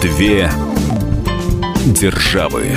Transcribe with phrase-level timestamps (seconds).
[0.00, 0.50] Две
[1.86, 2.70] державы.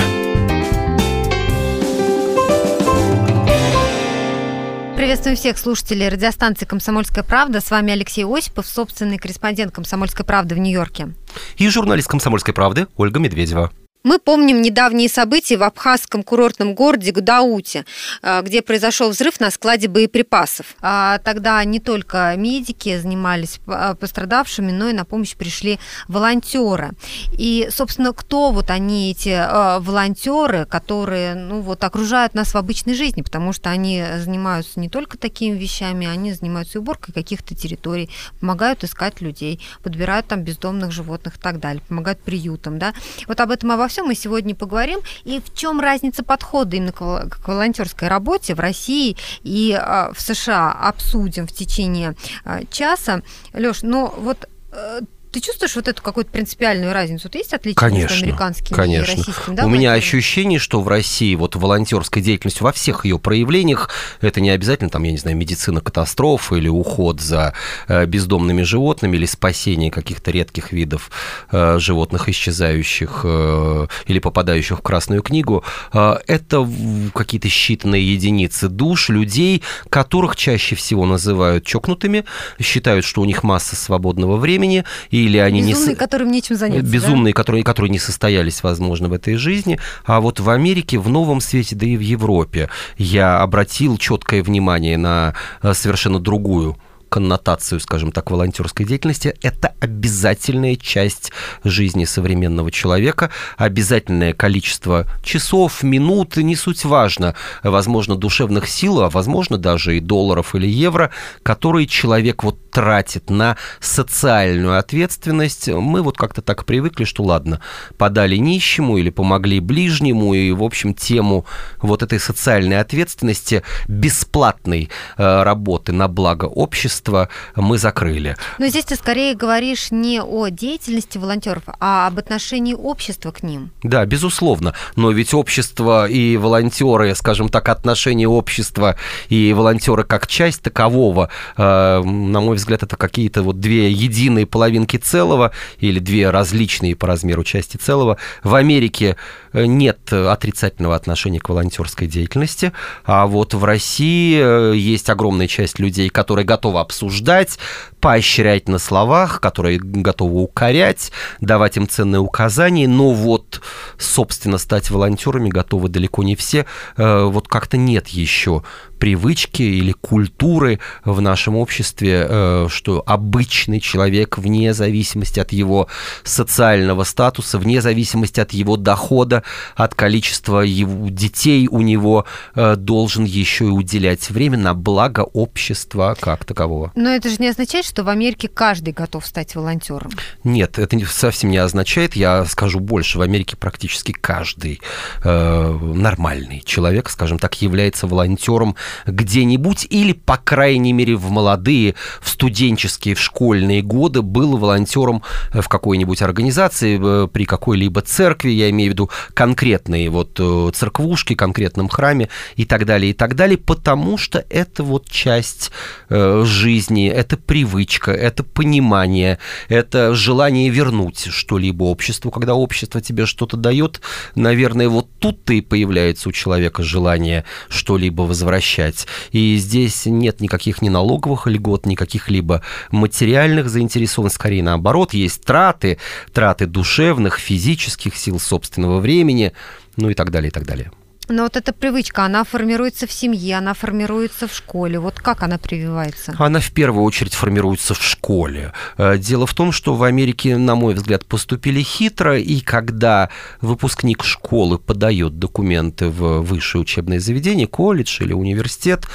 [4.96, 7.62] Приветствуем всех слушателей радиостанции «Комсомольская правда».
[7.62, 11.14] С вами Алексей Осипов, собственный корреспондент «Комсомольской правды» в Нью-Йорке.
[11.58, 13.72] И журналист «Комсомольской правды» Ольга Медведева.
[14.02, 17.84] Мы помним недавние события в абхазском курортном городе Гудауте,
[18.22, 20.76] э, где произошел взрыв на складе боеприпасов.
[20.82, 26.92] А тогда не только медики занимались э, пострадавшими, но и на помощь пришли волонтеры.
[27.34, 32.94] И, собственно, кто вот они, эти э, волонтеры, которые ну, вот, окружают нас в обычной
[32.94, 38.10] жизни, потому что они занимаются не только такими вещами, они занимаются уборкой каких-то территорий,
[38.40, 42.80] помогают искать людей, подбирают там бездомных животных и так далее, помогают приютам.
[42.80, 42.94] Да?
[43.28, 45.00] Вот об этом обо всем мы сегодня поговорим.
[45.26, 50.72] И в чем разница подхода именно к волонтерской работе в России и а, в США
[50.72, 52.16] обсудим в течение
[52.46, 53.22] а, часа.
[53.54, 57.24] Лёш, ну вот э, ты чувствуешь вот эту какую-то принципиальную разницу?
[57.26, 59.12] Вот есть отличие конечно, между американскими конечно.
[59.12, 59.56] и российскими?
[59.56, 63.90] Да, У меня ощущение, что в России вот волонтерская деятельность во всех ее проявлениях,
[64.22, 67.54] это не обязательно там, я не знаю, медицина катастрофы или уход за
[67.88, 71.12] э, бездомными животными или спасение каких-то редких видов
[71.52, 75.64] э, животных, исчезающих э, или попадающих в Красную книгу.
[75.92, 76.70] Это
[77.14, 82.26] какие-то считанные единицы душ, людей, которых чаще всего называют чокнутыми,
[82.60, 85.96] считают, что у них масса свободного времени, и или они безумные, не...
[85.96, 86.92] которым нечем заняться.
[86.92, 87.38] Безумные, да?
[87.38, 89.80] которые, которые не состоялись, возможно, в этой жизни.
[90.06, 94.98] А вот в Америке, в Новом Свете, да и в Европе я обратил четкое внимание
[94.98, 96.78] на э, совершенно другую
[97.10, 101.32] коннотацию, скажем так, волонтерской деятельности, это обязательная часть
[101.64, 109.58] жизни современного человека, обязательное количество часов, минут, не суть важно, возможно, душевных сил, а возможно,
[109.58, 111.12] даже и долларов или евро,
[111.44, 115.68] которые человек вот тратит на социальную ответственность.
[115.68, 117.60] Мы вот как-то так привыкли, что ладно,
[117.98, 121.46] подали нищему или помогли ближнему, и, в общем, тему
[121.82, 128.36] вот этой социальной ответственности, бесплатной э, работы на благо общества, общества мы закрыли.
[128.58, 133.72] Но здесь ты скорее говоришь не о деятельности волонтеров, а об отношении общества к ним.
[133.84, 134.74] Да, безусловно.
[134.96, 138.96] Но ведь общество и волонтеры, скажем так, отношение общества
[139.30, 144.98] и волонтеры как часть такового, э, на мой взгляд, это какие-то вот две единые половинки
[144.98, 148.18] целого или две различные по размеру части целого.
[148.44, 149.16] В Америке
[149.54, 152.72] э, нет отрицательного отношения к волонтерской деятельности,
[153.06, 157.60] а вот в России э, есть огромная часть людей, которые готовы обсуждать,
[158.00, 161.12] поощрять на словах, которые готовы укорять,
[161.42, 163.62] давать им ценные указания, но вот,
[163.98, 166.66] собственно, стать волонтерами готовы далеко не все.
[166.98, 168.64] Э, вот как-то нет еще
[169.00, 175.88] привычки или культуры в нашем обществе, э, что обычный человек вне зависимости от его
[176.24, 179.44] социального статуса, вне зависимости от его дохода,
[179.76, 186.16] от количества его детей у него э, должен еще и уделять время на благо общества
[186.20, 186.92] как такового.
[186.96, 190.12] Но это же не означает, что в Америке каждый готов стать волонтером.
[190.44, 192.16] Нет, это совсем не означает.
[192.16, 193.18] Я скажу больше.
[193.18, 194.80] В Америке практически каждый
[195.24, 202.30] э, нормальный человек, скажем так, является волонтером где-нибудь или, по крайней мере, в молодые, в
[202.30, 208.92] студенческие, в школьные годы был волонтером в какой-нибудь организации, э, при какой-либо церкви, я имею
[208.92, 214.18] в виду конкретные вот э, церквушки, конкретном храме и так далее, и так далее, потому
[214.18, 215.72] что это вот часть
[216.10, 217.79] э, жизни, это привычка,
[218.12, 222.32] это понимание, это желание вернуть что-либо обществу.
[222.32, 224.02] Когда общество тебе что-то дает,
[224.36, 229.08] наверное, вот тут-то и появляется у человека желание что-либо возвращать.
[229.32, 235.98] И здесь нет никаких ни налоговых льгот, никаких либо материальных заинтересованностей, скорее наоборот, есть траты,
[236.34, 239.54] траты душевных, физических сил собственного времени,
[239.96, 240.92] ну и так далее, и так далее.
[241.30, 245.00] Но вот эта привычка, она формируется в семье, она формируется в школе.
[245.00, 246.36] Вот как она прививается?
[246.40, 248.74] Она в первую очередь формируется в школе.
[248.98, 253.30] Э, дело в том, что в Америке, на мой взгляд, поступили хитро, и когда
[253.62, 259.06] выпускник школы подает документы в высшее учебное заведение, колледж или университет,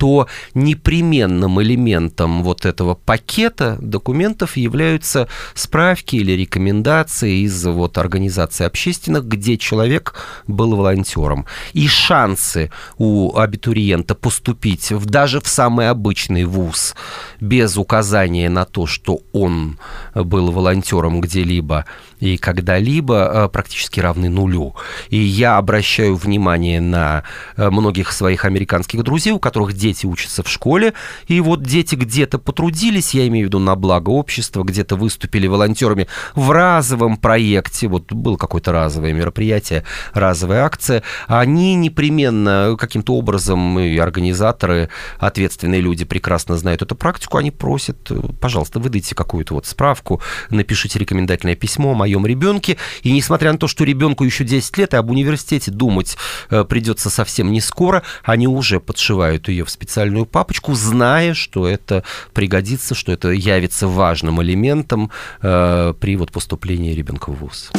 [0.00, 9.26] то непременным элементом вот этого пакета документов являются справки или рекомендации из вот организаций общественных,
[9.26, 10.14] где человек
[10.46, 11.44] был волонтером.
[11.74, 16.94] и шансы у абитуриента поступить в, даже в самый обычный вуз
[17.38, 19.78] без указания на то, что он
[20.14, 21.84] был волонтером где-либо
[22.20, 24.74] и когда-либо, практически равны нулю.
[25.10, 27.24] И я обращаю внимание на
[27.56, 30.94] многих своих американских друзей, у которых дети учатся в школе,
[31.26, 36.06] и вот дети где-то потрудились, я имею в виду на благо общества, где-то выступили волонтерами
[36.34, 43.96] в разовом проекте, вот было какое-то разовое мероприятие, разовая акция, они непременно каким-то образом, и
[43.98, 44.88] организаторы,
[45.18, 48.10] ответственные люди прекрасно знают эту практику, они просят,
[48.40, 50.20] пожалуйста, выдайте какую-то вот справку,
[50.50, 54.94] напишите рекомендательное письмо о моем ребенке, и несмотря на то, что ребенку еще 10 лет,
[54.94, 56.16] и об университете думать
[56.50, 62.04] э, придется совсем не скоро, они уже подшивают ее в специальную папочку, зная, что это
[62.34, 65.10] пригодится, что это явится важным элементом
[65.40, 67.70] э, при вот поступлении ребенка в ВУЗ.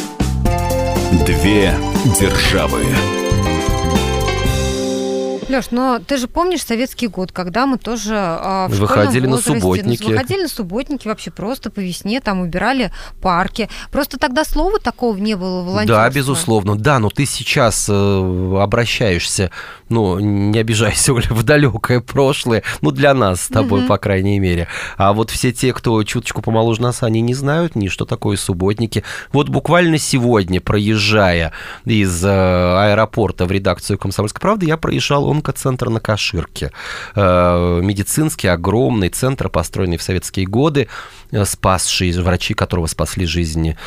[1.27, 1.75] Две
[2.19, 2.83] державы.
[5.51, 9.59] Леш, но ты же помнишь советский год, когда мы тоже э, в выходили возрасте, на
[9.59, 10.03] субботники.
[10.03, 13.69] Выходили на субботники вообще просто по весне, там убирали парки.
[13.91, 16.03] Просто тогда слова такого не было волонтерства.
[16.03, 16.77] Да, безусловно.
[16.77, 19.51] Да, но ты сейчас э, обращаешься,
[19.91, 23.89] ну, не обижайся, Оля, в далекое прошлое, ну, для нас с тобой, угу.
[23.89, 24.67] по крайней мере.
[24.97, 29.03] А вот все те, кто чуточку помоложе нас, они не знают ни что такое субботники.
[29.33, 31.51] Вот буквально сегодня, проезжая
[31.85, 36.71] из э, аэропорта в редакцию «Комсомольской правды», я проезжал, он онкоцентр на Каширке.
[37.15, 40.87] Э, медицинский огромный центр, построенный в советские годы,
[41.31, 43.77] э, спасший, врачи которого спасли жизни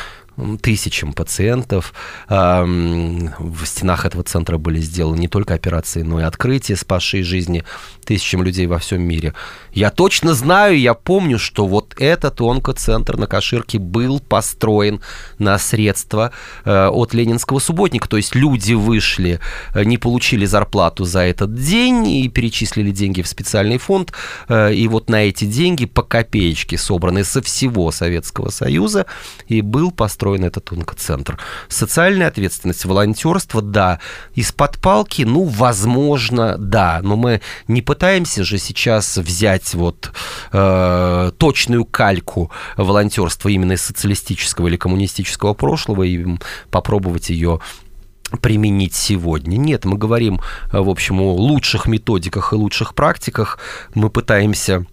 [0.61, 1.93] тысячам пациентов.
[2.27, 7.63] В стенах этого центра были сделаны не только операции, но и открытия, спасшие жизни
[8.05, 9.33] тысячам людей во всем мире.
[9.73, 15.01] Я точно знаю, я помню, что вот этот онкоцентр на Каширке был построен
[15.39, 16.31] на средства
[16.63, 18.07] э, от Ленинского субботника.
[18.07, 19.39] То есть люди вышли,
[19.73, 24.13] э, не получили зарплату за этот день и перечислили деньги в специальный фонд.
[24.47, 29.05] Э, и вот на эти деньги по копеечке, собранные со всего Советского Союза,
[29.47, 31.37] и был построен этот онкоцентр.
[31.67, 33.99] Социальная ответственность, волонтерство, да.
[34.33, 36.99] Из-под палки, ну, возможно, да.
[37.03, 40.11] Но мы не пытаемся же сейчас взять вот
[40.51, 46.25] э, точную кальку волонтерства именно из социалистического или коммунистического прошлого и
[46.69, 47.59] попробовать ее
[48.41, 49.57] применить сегодня.
[49.57, 50.41] Нет, мы говорим,
[50.71, 53.59] в общем, о лучших методиках и лучших практиках.
[53.93, 54.85] Мы пытаемся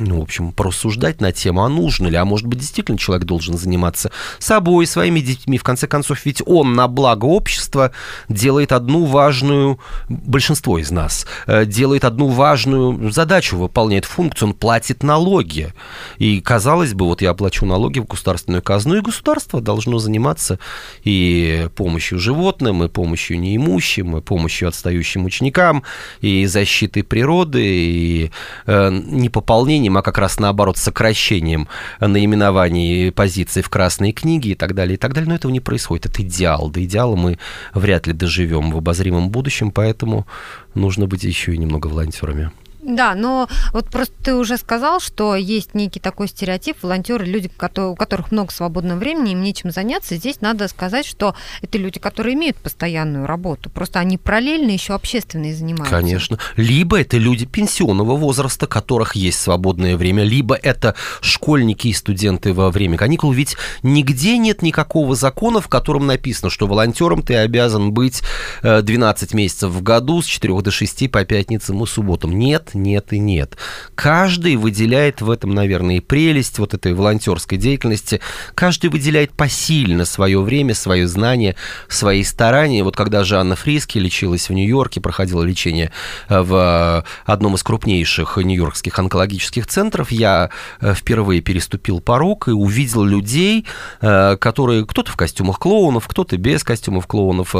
[0.00, 3.56] ну, в общем, порассуждать на тему, а нужно ли, а может быть, действительно человек должен
[3.56, 5.58] заниматься собой, своими детьми.
[5.58, 7.92] В конце концов, ведь он на благо общества
[8.28, 15.02] делает одну важную, большинство из нас, э, делает одну важную задачу, выполняет функцию, он платит
[15.02, 15.72] налоги.
[16.18, 20.58] И, казалось бы, вот я оплачу налоги в государственную казну, и государство должно заниматься
[21.04, 25.82] и помощью животным, и помощью неимущим, и помощью отстающим ученикам,
[26.20, 28.30] и защитой природы, и
[28.66, 31.68] э, непополнением увеличением, а как раз наоборот сокращением
[32.00, 35.28] наименований позиций в Красной книге и так далее, и так далее.
[35.28, 36.06] Но этого не происходит.
[36.06, 36.70] Это идеал.
[36.70, 37.38] До идеала мы
[37.74, 40.26] вряд ли доживем в обозримом будущем, поэтому
[40.74, 42.50] нужно быть еще и немного волонтерами.
[42.82, 47.94] Да, но вот просто ты уже сказал, что есть некий такой стереотип, волонтеры, люди, у
[47.94, 50.16] которых много свободного времени, им нечем заняться.
[50.16, 55.54] Здесь надо сказать, что это люди, которые имеют постоянную работу, просто они параллельно еще общественные
[55.54, 55.94] занимаются.
[55.94, 56.38] Конечно.
[56.56, 62.70] Либо это люди пенсионного возраста, которых есть свободное время, либо это школьники и студенты во
[62.70, 63.32] время каникул.
[63.32, 68.22] Ведь нигде нет никакого закона, в котором написано, что волонтером ты обязан быть
[68.62, 72.38] 12 э, месяцев в году с 4 до 6 по пятницам и субботам.
[72.38, 73.56] Нет, нет и нет.
[73.94, 78.20] Каждый выделяет в этом, наверное, и прелесть вот этой волонтерской деятельности.
[78.54, 81.56] Каждый выделяет посильно свое время, свое знание,
[81.88, 82.82] свои старания.
[82.82, 85.90] Вот когда Жанна Фриски лечилась в Нью-Йорке, проходила лечение
[86.28, 90.50] э, в одном из крупнейших нью-йоркских онкологических центров, я
[90.80, 93.66] э, впервые переступил порог и увидел людей,
[94.00, 97.54] э, которые кто-то в костюмах клоунов, кто-то без костюмов клоунов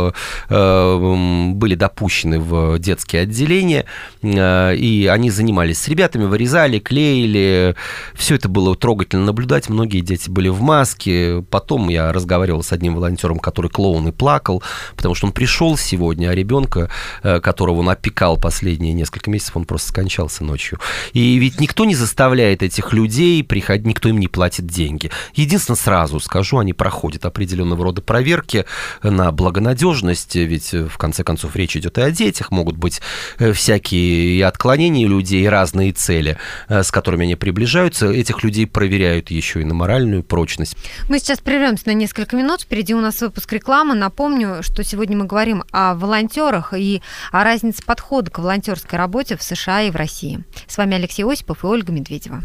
[0.48, 3.84] были допущены в детские отделения,
[4.22, 7.74] и они занимались с ребятами, вырезали, клеили.
[8.14, 9.68] Все это было трогательно наблюдать.
[9.68, 11.44] Многие дети были в маске.
[11.50, 14.62] Потом я разговаривал с одним волонтером, который клоун и плакал,
[14.96, 16.90] потому что он пришел сегодня, а ребенка,
[17.22, 20.78] э, которого он опекал последние несколько месяцев, он просто скончался ночью.
[21.12, 25.10] И ведь никто не заставляет этих людей приходить, никто им не платит деньги.
[25.34, 28.64] Единственное, сразу скажу, они проходят определенного рода проверки
[29.02, 33.00] на благонадежность, ведь в конце концов речь идет и о детях, могут быть
[33.38, 36.36] э, всякие отклонения стремления людей, разные цели,
[36.68, 40.76] э, с которыми они приближаются, этих людей проверяют еще и на моральную прочность.
[41.08, 42.62] Мы сейчас прервемся на несколько минут.
[42.62, 43.94] Впереди у нас выпуск рекламы.
[43.94, 49.42] Напомню, что сегодня мы говорим о волонтерах и о разнице подхода к волонтерской работе в
[49.42, 50.44] США и в России.
[50.66, 52.42] С вами Алексей Осипов и Ольга Медведева.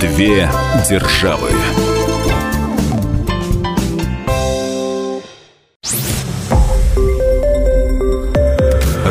[0.00, 0.50] Две
[0.88, 1.50] державы.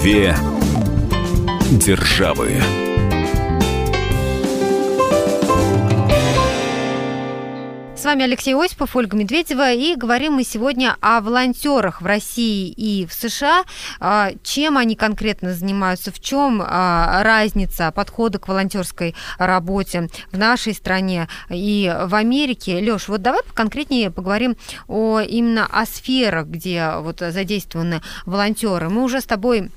[0.00, 0.34] Две
[1.72, 2.54] державы.
[7.94, 13.04] С вами Алексей Осипов, Ольга Медведева, и говорим мы сегодня о волонтерах в России и
[13.04, 13.64] в США.
[14.00, 20.72] А, чем они конкретно занимаются, в чем а, разница подхода к волонтерской работе в нашей
[20.72, 22.80] стране и в Америке.
[22.80, 24.56] Леш, вот давай конкретнее поговорим
[24.88, 28.88] о именно о сферах, где вот задействованы волонтеры.
[28.88, 29.70] Мы уже с тобой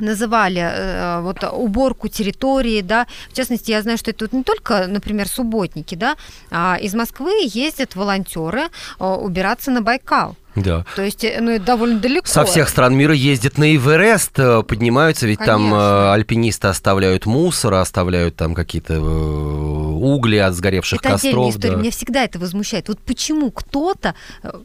[0.00, 4.86] называли э, вот уборку территории, да, в частности, я знаю, что это вот не только,
[4.86, 6.16] например, субботники, да,
[6.50, 8.62] а из Москвы ездят волонтеры
[8.98, 10.36] э, убираться на Байкал.
[10.56, 10.84] Да.
[10.96, 12.26] То есть, э, ну, это довольно далеко.
[12.26, 14.32] Со всех стран мира ездят на Эверест,
[14.66, 15.56] поднимаются, ведь Конечно.
[15.56, 21.54] там э, альпинисты оставляют мусор, оставляют там какие-то угли от сгоревших это костров.
[21.54, 21.74] история.
[21.74, 21.80] Да.
[21.80, 22.88] Меня всегда это возмущает.
[22.88, 24.14] Вот почему кто-то,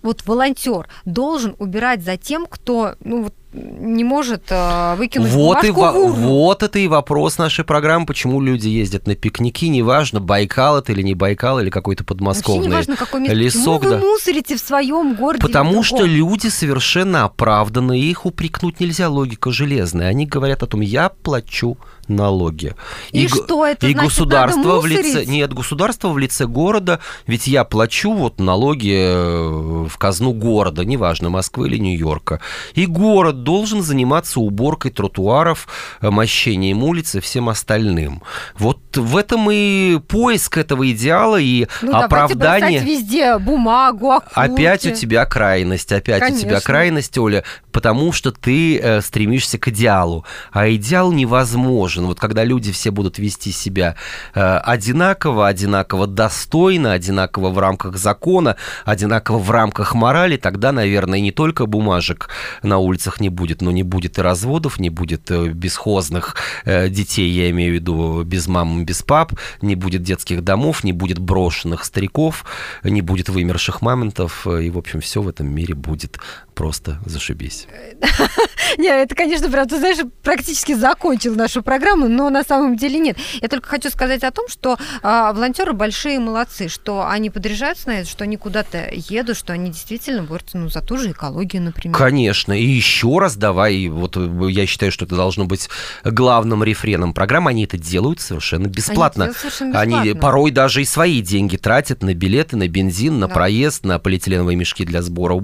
[0.02, 5.72] вот волонтер, должен убирать за тем, кто, ну, вот не может э, выкинуть вот и
[5.72, 10.92] во- Вот это и вопрос нашей программы, почему люди ездят на пикники, неважно, Байкал это
[10.92, 13.36] или не Байкал, или какой-то подмосковный Вообще неважно, какой место.
[13.36, 13.82] лесок.
[13.82, 15.42] Почему вы мусорите в своем городе?
[15.42, 20.08] Потому что люди совершенно оправданы, их упрекнуть нельзя, логика железная.
[20.10, 22.76] Они говорят о том, я плачу налоги.
[23.12, 25.26] И, и что это И значит, государство в лице...
[25.26, 31.30] Нет, государство в лице города, ведь я плачу вот налоги э, в казну города, неважно,
[31.30, 32.40] Москвы или Нью-Йорка.
[32.74, 35.68] И город должен заниматься уборкой тротуаров,
[36.02, 38.22] э, мощением улиц и всем остальным.
[38.58, 42.82] Вот в этом и поиск этого идеала и ну, оправдание.
[42.82, 44.32] везде бумагу, окурки.
[44.36, 46.48] Опять у тебя крайность, опять Конечно.
[46.48, 51.95] у тебя крайность, Оля, потому что ты э, стремишься к идеалу, а идеал невозможен.
[52.04, 53.96] Вот когда люди все будут вести себя
[54.34, 61.32] э, одинаково, одинаково достойно, одинаково в рамках закона, одинаково в рамках морали, тогда, наверное, не
[61.32, 62.30] только бумажек
[62.64, 66.36] на улицах не будет, но не будет и разводов, не будет э, бесхозных
[66.66, 70.94] э, детей, я имею в виду без мам, без пап, не будет детских домов, не
[70.94, 72.46] будет брошенных стариков,
[72.84, 76.20] не будет вымерших мамонтов, и, в общем, все в этом мире будет
[76.56, 77.68] просто зашибись.
[78.78, 83.18] Не, это, конечно, прям, ты знаешь, практически закончил нашу программу, но на самом деле нет.
[83.42, 88.00] Я только хочу сказать о том, что а, волонтеры большие молодцы, что они подряжаются на
[88.00, 91.96] это, что они куда-то едут, что они действительно борются ну, за ту же экологию, например.
[91.96, 92.54] Конечно.
[92.54, 94.18] И еще раз давай, вот
[94.50, 95.70] я считаю, что это должно быть
[96.04, 97.52] главным рефреном программы.
[97.52, 99.26] Они это делают совершенно бесплатно.
[99.26, 100.02] Они, совершенно бесплатно.
[100.02, 103.34] они порой даже и свои деньги тратят на билеты, на бензин, на да.
[103.34, 105.36] проезд, на полиэтиленовые мешки для сбора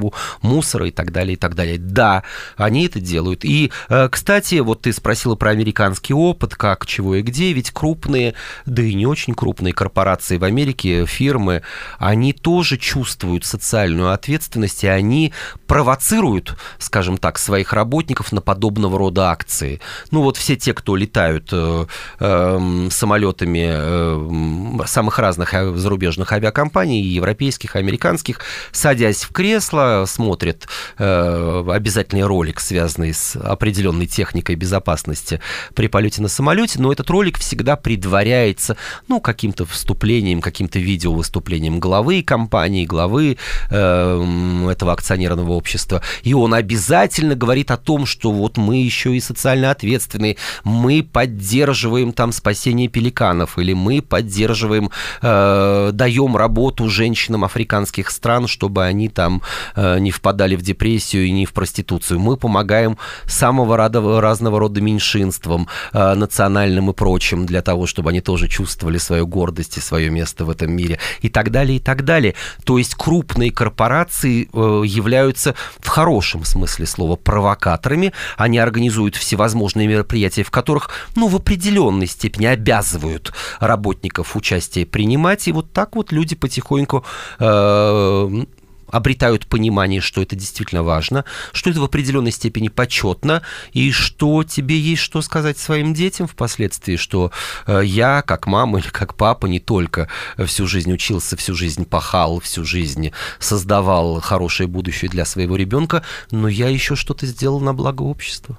[0.41, 1.79] мусора и так далее, и так далее.
[1.79, 2.23] Да,
[2.57, 3.43] они это делают.
[3.43, 8.35] И, э, кстати, вот ты спросила про американский опыт, как, чего и где, ведь крупные,
[8.67, 11.63] да и не очень крупные корпорации в Америке, фирмы,
[11.97, 15.33] они тоже чувствуют социальную ответственность, и они
[15.65, 19.79] провоцируют, скажем так, своих работников на подобного рода акции.
[20.11, 21.85] Ну вот все те, кто летают э,
[22.19, 28.39] э, самолетами э, самых разных зарубежных авиакомпаний, европейских, американских,
[28.71, 30.67] садясь в кресло, смотрят
[30.97, 35.39] обязательный ролик, связанный с определенной техникой безопасности
[35.73, 42.23] при полете на самолете, но этот ролик всегда предваряется, ну, каким-то вступлением, каким-то видеовыступлением главы
[42.23, 43.37] компании, главы
[43.69, 49.19] э, этого акционерного общества, и он обязательно говорит о том, что вот мы еще и
[49.19, 58.11] социально ответственные, мы поддерживаем там спасение пеликанов, или мы поддерживаем, э, даем работу женщинам африканских
[58.11, 59.41] стран, чтобы они там
[59.75, 62.19] э, не впадали в депрессию и не в проституцию.
[62.19, 62.97] Мы помогаем
[63.27, 69.27] самого разного рода меньшинствам, э, национальным и прочим, для того, чтобы они тоже чувствовали свою
[69.27, 72.33] гордость и свое место в этом мире, и так далее, и так далее.
[72.63, 80.43] То есть крупные корпорации э, являются в хорошем смысле слова провокаторами, они организуют всевозможные мероприятия,
[80.43, 86.35] в которых, ну, в определенной степени обязывают работников участие принимать, и вот так вот люди
[86.35, 87.05] потихоньку
[87.39, 88.45] э,
[88.91, 93.41] обретают понимание, что это действительно важно, что это в определенной степени почетно,
[93.73, 97.31] и что тебе есть что сказать своим детям впоследствии, что
[97.67, 100.07] э, я, как мама или как папа, не только
[100.45, 106.47] всю жизнь учился, всю жизнь пахал, всю жизнь создавал хорошее будущее для своего ребенка, но
[106.47, 108.57] я еще что-то сделал на благо общества.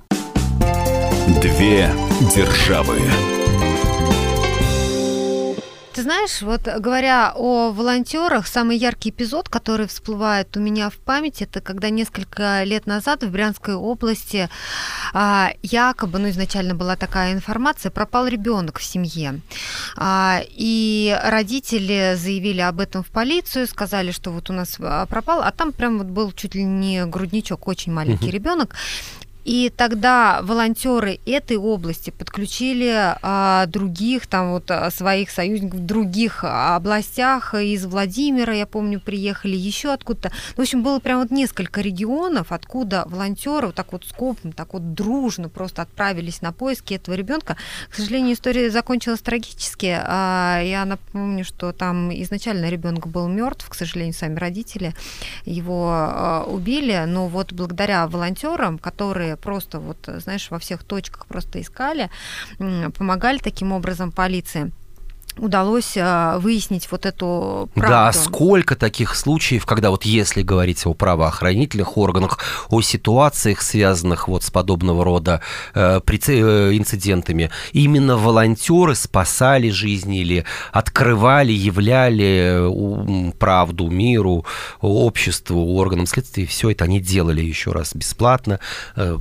[1.41, 1.93] Две
[2.35, 3.01] державы.
[6.03, 11.45] Ты знаешь, вот говоря о волонтерах, самый яркий эпизод, который всплывает у меня в памяти,
[11.45, 14.49] это когда несколько лет назад в Брянской области
[15.15, 19.43] а, якобы, ну изначально была такая информация, пропал ребенок в семье.
[19.97, 25.41] А, и родители заявили об этом в полицию, сказали, что вот у нас а, пропал,
[25.41, 28.33] а там прям вот был чуть ли не грудничок, очень маленький угу.
[28.33, 28.75] ребенок.
[29.45, 36.45] И тогда волонтеры этой области подключили а, других там вот а, своих союзников в других
[36.45, 40.31] областях из Владимира, я помню, приехали еще откуда-то.
[40.57, 44.95] В общем, было прям вот несколько регионов, откуда волонтеры вот так вот скопом, так вот
[44.95, 47.57] дружно просто отправились на поиски этого ребенка.
[47.91, 49.99] К сожалению, история закончилась трагически.
[50.05, 54.95] А, я напомню, что там изначально ребенок был мертв, к сожалению, сами родители
[55.45, 61.61] его а, убили, но вот благодаря волонтерам, которые просто вот, знаешь, во всех точках просто
[61.61, 62.11] искали,
[62.59, 64.73] помогали таким образом полиции
[65.39, 67.91] удалось а, выяснить вот эту правду.
[67.91, 74.43] Да, сколько таких случаев, когда вот если говорить о правоохранительных органах, о ситуациях, связанных вот
[74.43, 75.41] с подобного рода
[75.75, 84.45] э, э, инцидентами, именно волонтеры спасали жизни или открывали, являли э, правду миру,
[84.81, 88.61] обществу, органам следствия, все это они делали еще раз бесплатно,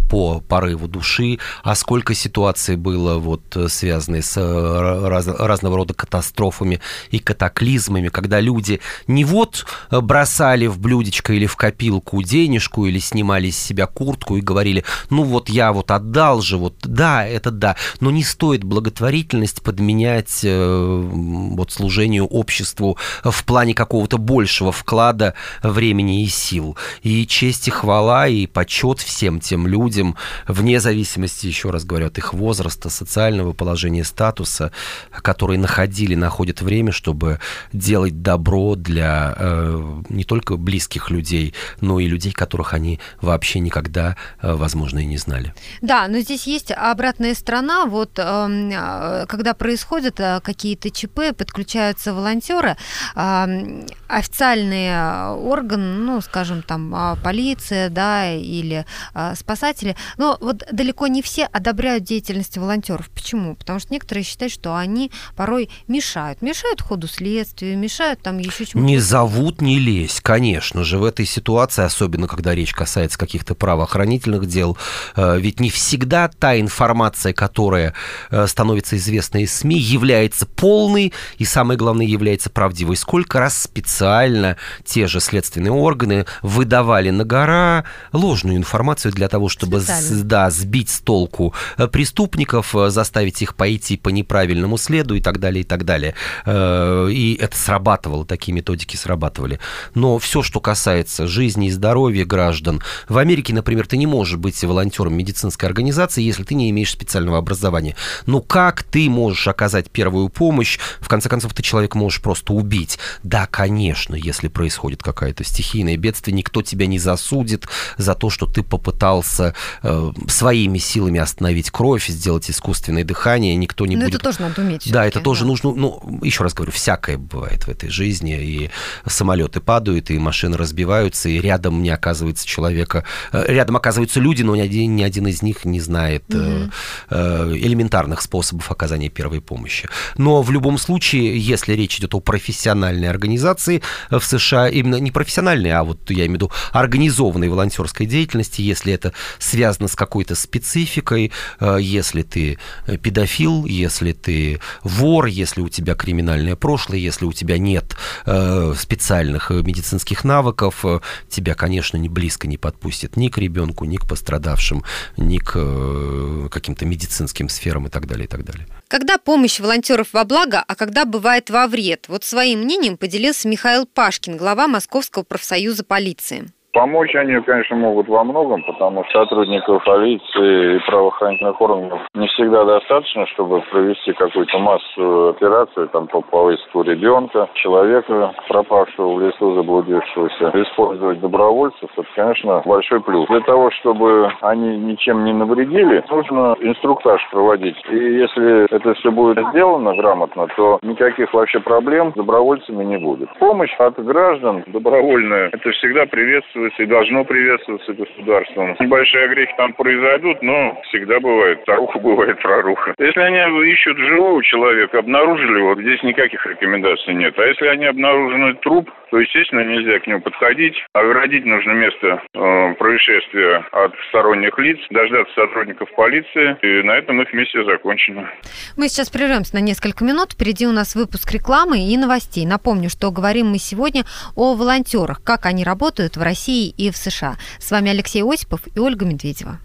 [0.10, 6.79] по порыву души, а сколько ситуаций было вот связанных с раз, разного рода катастрофами
[7.12, 13.51] и катаклизмами, когда люди не вот бросали в блюдечко или в копилку денежку, или снимали
[13.51, 17.75] с себя куртку и говорили, ну вот я вот отдал же, вот да, это да,
[18.00, 26.24] но не стоит благотворительность подменять э, вот служению обществу в плане какого-то большего вклада времени
[26.24, 26.77] и сил.
[27.03, 30.15] И честь и хвала, и почет всем тем людям,
[30.48, 34.72] вне зависимости, еще раз говорю, от их возраста, социального положения, статуса,
[35.12, 37.39] которые находились находили, находят время, чтобы
[37.74, 44.15] делать добро для э, не только близких людей, но и людей, которых они вообще никогда,
[44.41, 45.54] э, возможно, и не знали.
[45.82, 47.86] Да, но здесь есть обратная сторона.
[47.86, 52.77] Вот э, когда происходят э, какие-то ЧП, подключаются волонтеры,
[53.15, 61.08] э, официальные органы, ну, скажем, там, а, полиция, да, или э, спасатели, но вот далеко
[61.08, 63.10] не все одобряют деятельность волонтеров.
[63.10, 63.56] Почему?
[63.56, 66.41] Потому что некоторые считают, что они порой мешают.
[66.41, 68.86] Мешают ходу следствия, мешают там еще чему-то.
[68.86, 70.98] Не зовут, не лезь, конечно же.
[70.98, 74.78] В этой ситуации, особенно когда речь касается каких-то правоохранительных дел,
[75.15, 77.94] э, ведь не всегда та информация, которая
[78.30, 82.98] э, становится известной из СМИ, является полной и, самое главное, является правдивой.
[82.98, 89.82] Сколько раз специально те же следственные органы выдавали на гора ложную информацию для того, чтобы
[90.24, 95.62] да, сбить с толку э, преступников, заставить их пойти по неправильному следу и так далее,
[95.62, 96.15] и так далее.
[96.45, 99.62] Э, и это срабатывало, такие методики срабатывали.
[99.95, 104.62] Но все, что касается жизни и здоровья граждан, в Америке, например, ты не можешь быть
[104.62, 107.95] волонтером медицинской организации, если ты не имеешь специального образования.
[108.25, 110.77] Ну как ты можешь оказать первую помощь?
[110.99, 112.99] В конце концов, ты человека можешь просто убить.
[113.23, 118.62] Да, конечно, если происходит какая-то стихийное бедствие, никто тебя не засудит за то, что ты
[118.62, 124.15] попытался э, своими силами остановить кровь, сделать искусственное дыхание, никто не Но будет...
[124.15, 124.91] это тоже надо уметь.
[124.91, 128.69] Да, это тоже нужно нужно, ну, еще раз говорю, всякое бывает в этой жизни, и
[129.06, 134.56] самолеты падают, и машины разбиваются, и рядом не оказывается человека, э, рядом оказываются люди, но
[134.56, 136.71] ни один, ни один из них не знает угу.
[137.12, 139.89] элементарных способов оказания первой помощи.
[140.17, 145.71] Но в любом случае, если речь идет о профессиональной организации в США, именно не профессиональной,
[145.71, 151.32] а вот я имею в виду организованной волонтерской деятельности, если это связано с какой-то спецификой,
[151.80, 152.58] если ты
[153.02, 159.52] педофил, если ты вор, если у тебя криминальное прошлое, если у тебя нет э, специальных
[159.52, 164.08] э, медицинских навыков, э, тебя, конечно, ни близко не подпустят ни к ребенку, ни к
[164.08, 164.86] пострадавшим,
[165.18, 168.68] ни к э, каким-то медицинским сферам и так далее, и так далее.
[168.88, 172.06] Когда помощь волонтеров во благо, а когда бывает во вред?
[172.08, 176.52] Вот своим мнением поделился Михаил Пашкин, глава Московского профсоюза полиции.
[176.73, 182.63] Помочь они, конечно, могут во многом, потому что сотрудников полиции и правоохранительных органов не всегда
[182.63, 190.51] достаточно, чтобы провести какую-то массовую операцию там, по поиску ребенка, человека, пропавшего в лесу, заблудившегося.
[190.53, 193.27] Использовать добровольцев, это, конечно, большой плюс.
[193.27, 197.77] Для того, чтобы они ничем не навредили, нужно инструктаж проводить.
[197.89, 203.29] И если это все будет сделано грамотно, то никаких вообще проблем с добровольцами не будет.
[203.39, 208.76] Помощь от граждан добровольная, это всегда приветствуется приветствуется и должно приветствоваться государством.
[208.80, 211.63] Небольшие огрехи там произойдут, но всегда бывает.
[211.65, 212.93] Таруха бывает проруха.
[213.00, 217.38] Если они ищут живого человека, обнаружили его, здесь никаких рекомендаций нет.
[217.38, 220.76] А если они обнаружены труп, то, естественно, нельзя к нему подходить.
[220.93, 227.32] Оградить нужно место э, происшествия от сторонних лиц, дождаться сотрудников полиции, и на этом их
[227.34, 228.30] миссия закончена.
[228.78, 230.34] Мы сейчас прервемся на несколько минут.
[230.34, 232.45] Впереди у нас выпуск рекламы и новостей.
[232.45, 234.04] Напомню, что говорим мы сегодня
[234.36, 237.36] о волонтерах, как они работают в России России и в США.
[237.60, 239.60] С вами Алексей Осипов и Ольга Медведева.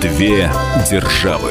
[0.00, 0.50] Две
[0.90, 1.50] державы.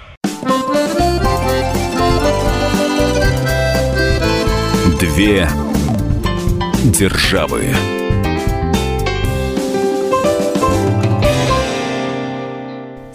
[5.13, 5.45] Две
[6.85, 8.00] державы.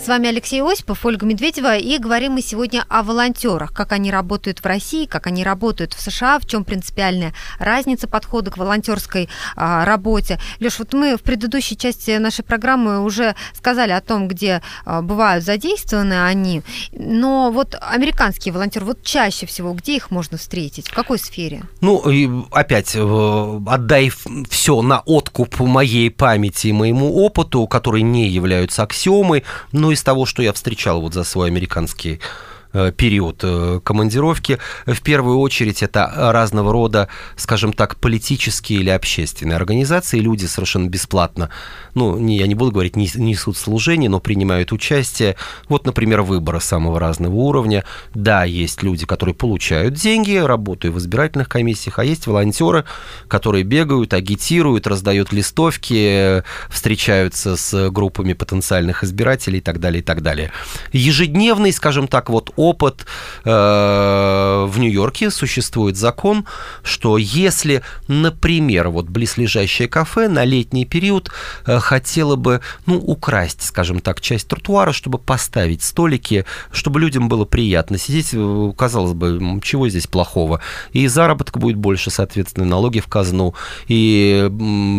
[0.06, 4.60] С вами Алексей Осипов, Ольга Медведева, и говорим мы сегодня о волонтерах, как они работают
[4.60, 9.84] в России, как они работают в США, в чем принципиальная разница подхода к волонтерской а,
[9.84, 10.38] работе.
[10.60, 15.44] Леш, вот мы в предыдущей части нашей программы уже сказали о том, где а, бывают
[15.44, 21.18] задействованы они, но вот американские волонтеры, вот чаще всего, где их можно встретить, в какой
[21.18, 21.62] сфере?
[21.80, 24.12] Ну, и опять, э, отдай
[24.50, 29.42] все на откуп моей памяти и моему опыту, которые не являются аксиомой,
[29.72, 32.20] но из того, что я встречал вот за свой американский
[32.96, 34.58] период э, командировки.
[34.86, 40.18] В первую очередь это разного рода, скажем так, политические или общественные организации.
[40.18, 41.50] Люди совершенно бесплатно,
[41.94, 45.36] ну, не, я не буду говорить, несут служение, но принимают участие.
[45.68, 47.84] Вот, например, выборы самого разного уровня.
[48.14, 52.84] Да, есть люди, которые получают деньги, работают в избирательных комиссиях, а есть волонтеры,
[53.28, 60.22] которые бегают, агитируют, раздают листовки, встречаются с группами потенциальных избирателей и так далее, и так
[60.22, 60.52] далее.
[60.92, 63.06] Ежедневный, скажем так, вот опыт.
[63.44, 66.46] Э, в Нью-Йорке существует закон,
[66.82, 71.30] что если, например, вот близлежащее кафе на летний период
[71.66, 77.44] э, хотело бы, ну, украсть, скажем так, часть тротуара, чтобы поставить столики, чтобы людям было
[77.44, 80.60] приятно сидеть, э, казалось бы, чего здесь плохого.
[80.92, 83.54] И заработка будет больше, соответственно, налоги в казну,
[83.88, 84.50] и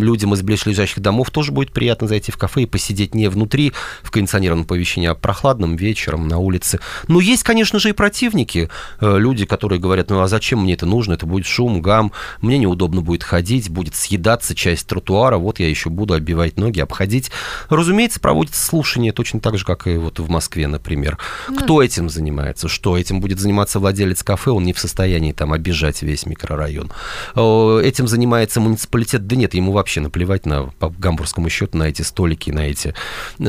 [0.02, 4.12] людям из близлежащих домов тоже будет приятно зайти в кафе и посидеть не внутри в
[4.12, 6.80] кондиционированном помещении, а прохладным вечером на улице.
[7.08, 10.86] Но есть, конечно же, и противники, э, люди, которые говорят, ну а зачем мне это
[10.86, 15.70] нужно, это будет шум, гам, мне неудобно будет ходить, будет съедаться часть тротуара, вот я
[15.70, 17.32] еще буду оббивать ноги, обходить.
[17.70, 21.18] Разумеется, проводится слушание точно так же, как и вот в Москве, например.
[21.48, 21.56] Ну.
[21.56, 22.68] Кто этим занимается?
[22.68, 24.52] Что этим будет заниматься владелец кафе?
[24.52, 26.92] Он не в состоянии там обижать весь микрорайон.
[27.34, 29.26] Этим занимается муниципалитет?
[29.26, 32.94] Да нет, ему вообще наплевать на, по гамбургскому счету на эти столики, на эти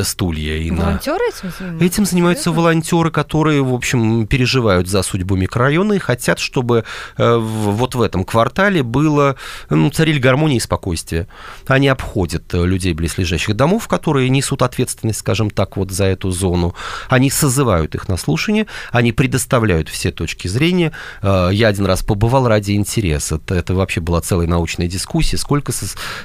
[0.05, 0.55] стулья.
[0.55, 1.29] И волонтеры на...
[1.29, 1.85] этим занимаются?
[1.85, 6.85] Этим занимаются волонтеры, которые, в общем, общем, переживают за судьбу микрорайона и хотят, чтобы
[7.16, 9.37] э, вот в этом квартале было,
[9.70, 11.27] ну, царили гармония и спокойствие.
[11.66, 16.74] Они обходят людей близлежащих домов, которые несут ответственность, скажем так, вот за эту зону.
[17.09, 20.92] Они созывают их на слушание, они предоставляют все точки зрения.
[21.22, 23.37] Э, я один раз побывал ради интереса.
[23.37, 25.72] Это, это вообще была целая научная дискуссия, сколько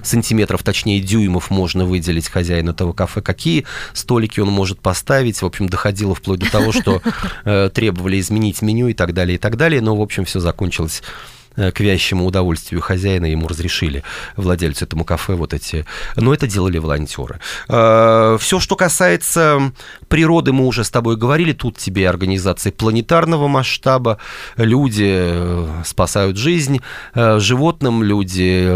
[0.01, 5.41] сантиметров, точнее дюймов можно выделить хозяину этого кафе, какие столики он может поставить.
[5.41, 7.01] В общем, доходило вплоть до того, что
[7.45, 9.81] э, требовали изменить меню и так далее, и так далее.
[9.81, 14.03] Но, в общем, все закончилось Э, к вящему удовольствию хозяина ему разрешили,
[14.37, 15.85] владельцу этому кафе, вот эти...
[16.15, 17.39] Но это делали волонтеры.
[17.69, 19.71] Э, Все, что касается
[20.07, 24.17] природы, мы уже с тобой говорили, тут тебе организации планетарного масштаба,
[24.57, 26.81] люди э, спасают жизнь
[27.15, 28.67] животным, люди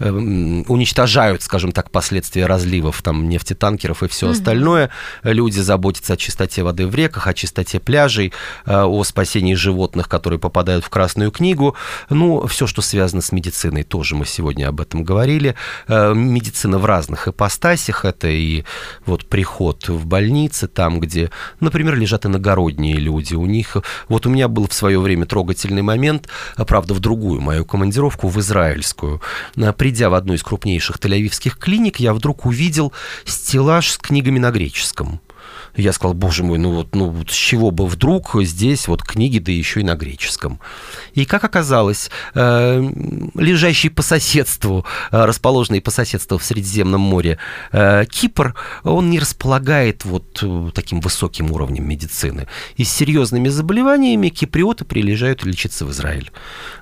[0.00, 4.32] уничтожают, скажем так, последствия разливов там нефтетанкеров и все угу.
[4.32, 4.90] остальное.
[5.22, 8.32] Люди заботятся о чистоте воды в реках, о чистоте пляжей,
[8.66, 11.71] о спасении животных, которые попадают в Красную книгу.
[12.10, 15.54] Ну, все, что связано с медициной, тоже мы сегодня об этом говорили.
[15.88, 18.04] Э, медицина в разных ипостасях.
[18.04, 18.64] Это и
[19.06, 21.30] вот приход в больницы, там, где,
[21.60, 23.34] например, лежат иногородние люди.
[23.34, 23.76] У них...
[24.08, 28.28] Вот у меня был в свое время трогательный момент, а, правда, в другую мою командировку,
[28.28, 29.20] в израильскую.
[29.56, 32.92] Э, придя в одну из крупнейших тель-авивских клиник, я вдруг увидел
[33.24, 35.20] стеллаж с книгами на греческом.
[35.76, 39.38] Я сказал, боже мой, ну вот, ну вот с чего бы вдруг здесь вот книги,
[39.38, 40.60] да еще и на греческом.
[41.14, 42.82] И как оказалось, э,
[43.34, 47.38] лежащий по соседству, э, расположенный по соседству в Средиземном море
[47.72, 48.54] э, Кипр,
[48.84, 52.48] он не располагает вот таким высоким уровнем медицины.
[52.76, 56.30] И с серьезными заболеваниями киприоты приезжают лечиться в Израиль.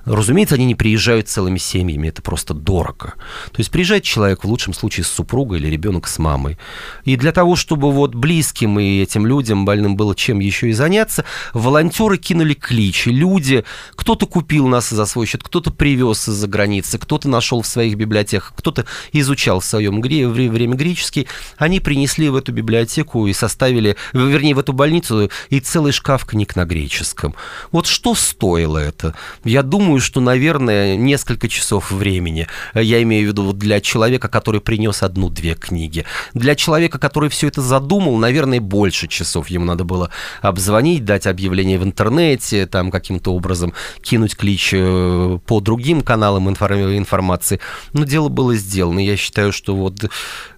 [0.05, 3.13] Разумеется, они не приезжают целыми семьями, это просто дорого.
[3.51, 6.57] То есть приезжает человек в лучшем случае с супругой или ребенок с мамой.
[7.05, 11.25] И для того, чтобы вот близким и этим людям больным было чем еще и заняться,
[11.53, 13.07] волонтеры кинули клич.
[13.07, 13.63] И люди,
[13.95, 18.53] кто-то купил нас за свой счет, кто-то привез из-за границы, кто-то нашел в своих библиотеках,
[18.55, 21.27] кто-то изучал в своем время греческий.
[21.57, 26.55] Они принесли в эту библиотеку и составили, вернее, в эту больницу и целый шкаф книг
[26.55, 27.35] на греческом.
[27.71, 29.15] Вот что стоило это?
[29.43, 32.47] Я думаю, что, наверное, несколько часов времени.
[32.73, 36.05] Я имею в виду для человека, который принес одну-две книги.
[36.33, 40.09] Для человека, который все это задумал, наверное, больше часов ему надо было
[40.41, 47.59] обзвонить, дать объявление в интернете, там каким-то образом кинуть клич э, по другим каналам информации.
[47.93, 48.99] Но дело было сделано.
[48.99, 50.09] Я считаю, что вот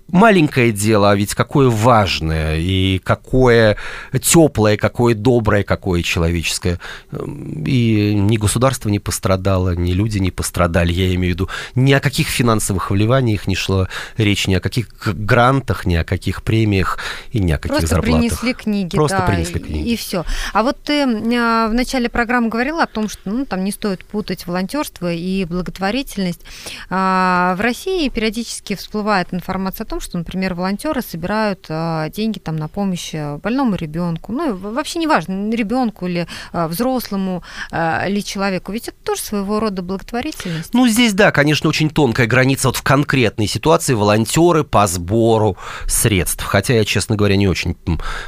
[0.10, 3.78] маленькое дело, а ведь какое важное, и какое
[4.22, 6.80] теплое, какое доброе, какое человеческое.
[7.12, 11.50] И ни государство не пострадало, ни люди не пострадали, я имею в виду.
[11.76, 13.88] Ни о каких финансовых вливаниях не шло
[14.18, 17.00] речь, ни о каких грантах, ни о каких премиях
[17.32, 18.22] и ни о каких Просто зарплатах.
[18.22, 19.90] принесли книги, Просто да, принесли книги.
[19.90, 20.26] И, и все.
[20.54, 24.06] А вот ты а, в начале программы говорила о том, что ну, там не стоит
[24.06, 26.42] путать волонтерство и благотворительность.
[26.90, 32.56] А, в России периодически всплывает информация о том, что, например, волонтеры собирают а, деньги там
[32.56, 38.22] на помощь э, больному ребенку, ну вообще не важно, ребенку или а, взрослому а, или
[38.22, 40.74] человеку, ведь это тоже своего рода благотворительность.
[40.74, 43.94] Ну здесь да, конечно, очень тонкая граница вот в конкретной ситуации.
[43.94, 47.78] Волонтеры по сбору средств, хотя я, честно говоря, не очень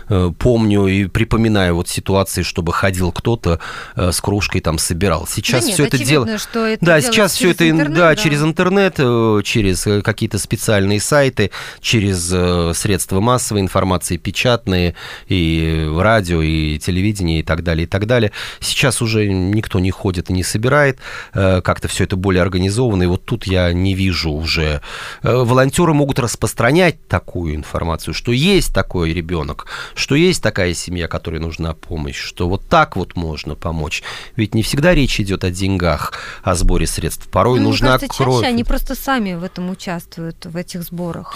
[0.10, 3.60] э, помню и припоминаю вот ситуации, чтобы ходил кто-то
[3.96, 5.28] э, с кружкой там собирал.
[5.28, 8.16] Сейчас да нет, все это дело, что это да, сейчас все это, интернет, да, да,
[8.16, 14.96] через интернет, через какие-то специальные сайты, через э, средства массовой информации, печатные,
[15.28, 18.32] и радио, и телевидение, и так далее, и так далее.
[18.60, 21.00] Сейчас уже никто не ходит и не собирает,
[21.34, 24.82] э, как-то все это более организованно, и вот тут я не вижу уже.
[25.24, 31.40] Э, волонтеры могут распространять такую информацию, что есть такой ребенок, что есть такая семья, которой
[31.40, 34.04] нужна помощь, что вот так вот можно помочь.
[34.36, 36.14] Ведь не всегда речь идет о деньгах,
[36.44, 37.28] о сборе средств.
[37.30, 38.42] Порой ну, нужна кровь.
[38.42, 41.36] Чаще они просто сами в этом участвуют, в этих сборах.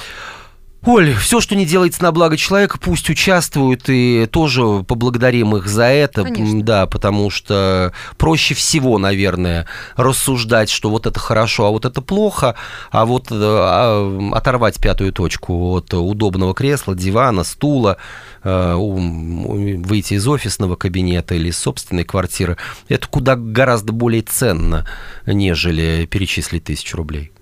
[0.86, 5.86] Оль, все, что не делается на благо человека, пусть участвуют и тоже поблагодарим их за
[5.86, 6.24] это.
[6.24, 6.63] Конечно.
[6.63, 9.67] Да, потому что проще всего, наверное,
[9.98, 12.56] рассуждать, что вот это хорошо, а вот это плохо,
[12.91, 17.98] а вот э, а, оторвать пятую точку от удобного кресла, дивана, стула,
[18.43, 22.56] э, выйти из офисного кабинета или из собственной квартиры,
[22.88, 24.88] это куда гораздо более ценно,
[25.26, 27.34] нежели перечислить тысячу рублей.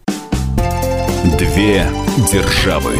[1.23, 1.87] Две
[2.31, 2.95] державы.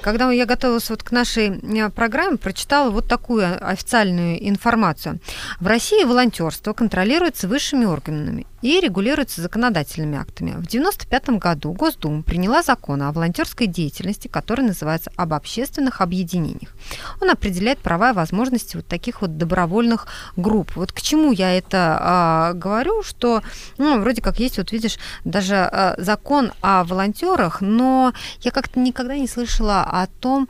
[0.00, 5.18] Когда я готовилась вот к нашей э, программе, прочитала вот такую официальную информацию.
[5.60, 10.50] В России волонтерство контролируется высшими органами и регулируется законодательными актами.
[10.50, 16.74] В 1995 году Госдума приняла закон о волонтерской деятельности, который называется «Об общественных объединениях».
[17.20, 20.74] Он определяет права и возможности вот таких вот добровольных групп.
[20.74, 23.40] Вот к чему я это а, говорю, что
[23.78, 29.16] ну, вроде как есть, вот видишь, даже а, закон о волонтерах, но я как-то никогда
[29.16, 30.48] не слышала о том,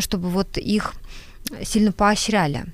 [0.00, 0.94] чтобы вот их
[1.64, 2.66] сильно поощряли.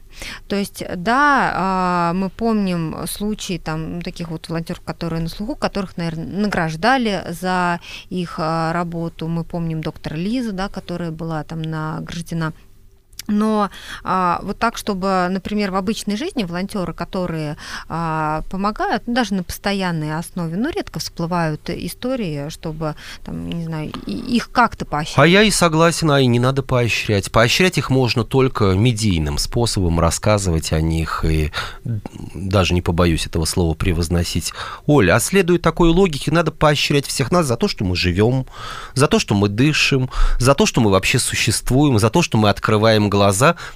[0.48, 5.96] То есть, да, а, мы помним случаи там таких вот волонтеров, которые на слуху, которых,
[5.96, 9.28] наверное, награждали за их а, работу.
[9.28, 12.52] Мы помним доктора Лизу, да, которая была там награждена
[13.28, 13.70] но
[14.04, 17.56] а, вот так, чтобы, например, в обычной жизни волонтеры, которые
[17.88, 23.90] а, помогают, ну, даже на постоянной основе, ну, редко всплывают истории, чтобы, там, не знаю,
[24.06, 25.18] их как-то поощрять.
[25.18, 27.30] А я и согласен, а и не надо поощрять.
[27.30, 31.50] Поощрять их можно только медийным способом, рассказывать о них, и
[32.34, 34.52] даже не побоюсь этого слова превозносить.
[34.86, 38.46] Оля, а следует такой логике, надо поощрять всех нас за то, что мы живем,
[38.94, 42.48] за то, что мы дышим, за то, что мы вообще существуем, за то, что мы
[42.48, 43.15] открываем глаза,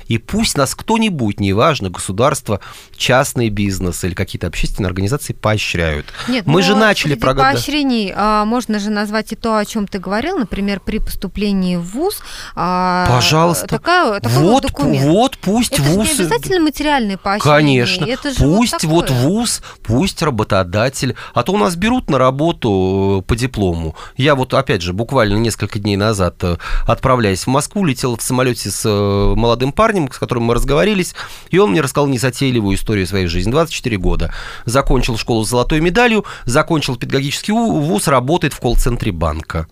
[0.06, 2.60] и пусть нас кто-нибудь, неважно, государство,
[2.96, 6.06] частный бизнес или какие-то общественные организации поощряют.
[6.28, 7.52] Нет, Мы же начали программу.
[7.52, 11.92] поощрений а, можно же назвать и то, о чем ты говорил, например, при поступлении в
[11.92, 12.22] ВУЗ.
[12.54, 13.66] А, Пожалуйста.
[13.66, 15.06] Такая, такой вот, документ.
[15.06, 16.08] вот пусть это ВУЗ...
[16.08, 17.56] Это не обязательно материальные поощрения.
[17.56, 18.04] Конечно.
[18.04, 21.16] Это же пусть вот, вот ВУЗ, пусть работодатель.
[21.34, 23.96] А то у нас берут на работу э, по диплому.
[24.16, 28.70] Я вот, опять же, буквально несколько дней назад, э, отправляясь в Москву, летел в самолете
[28.70, 31.14] с э, молодым парнем, с которым мы разговорились,
[31.50, 33.50] и он мне рассказал незатейливую историю своей жизни.
[33.50, 34.34] 24 года.
[34.64, 39.66] Закончил школу с золотой медалью, закончил педагогический вуз, работает в колл-центре банка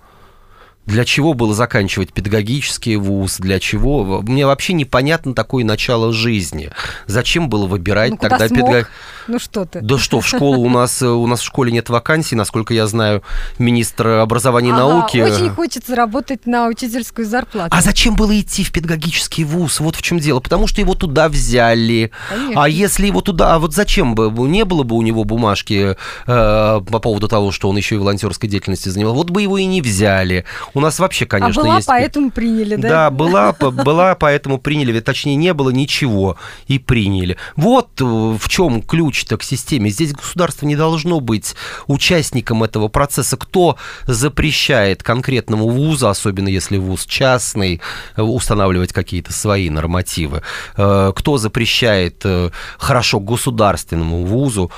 [0.88, 4.22] для чего было заканчивать педагогический вуз, для чего.
[4.22, 6.70] Мне вообще непонятно такое начало жизни.
[7.07, 8.90] Зачем было выбирать ну, тогда педагог...
[9.29, 9.83] Ну что ты?
[9.83, 13.22] Да что, в школу у нас, у нас в школе нет вакансий, насколько я знаю,
[13.59, 15.18] министр образования и ага, науки.
[15.18, 17.68] Очень хочется работать на учительскую зарплату.
[17.70, 19.81] А зачем было идти в педагогический вуз?
[19.81, 20.40] Вот в чем дело.
[20.40, 22.11] Потому что его туда взяли.
[22.31, 22.64] Конечно.
[22.64, 23.55] А если его туда...
[23.55, 24.31] А вот зачем бы?
[24.48, 25.96] Не было бы у него бумажки
[26.27, 29.12] э, по поводу того, что он еще и волонтерской деятельностью занимал.
[29.12, 30.46] Вот бы его и не взяли.
[30.78, 31.88] У нас вообще, а конечно, а была, есть...
[31.88, 32.88] поэтому приняли, да?
[32.88, 35.00] Да, была, была, поэтому приняли.
[35.00, 36.36] Точнее, не было ничего
[36.68, 37.36] и приняли.
[37.56, 39.90] Вот э, в чем ключ-то к системе.
[39.90, 41.56] Здесь государство не должно быть
[41.88, 43.36] участником этого процесса.
[43.36, 47.80] Кто запрещает конкретному вузу, особенно если вуз частный,
[48.14, 50.42] э, устанавливать какие-то свои нормативы?
[50.76, 52.24] Э, кто запрещает
[52.78, 54.70] хорошо государственному вузу,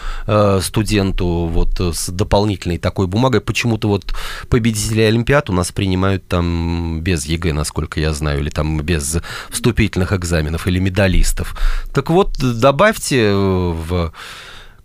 [0.63, 3.43] студенту вот с дополнительной такой бумагой?
[3.43, 4.15] Почему-то вот
[4.49, 9.19] победители Олимпиад у нас приняли принимают там без ЕГЭ, насколько я знаю, или там без
[9.49, 11.57] вступительных экзаменов, или медалистов.
[11.93, 14.13] Так вот, добавьте к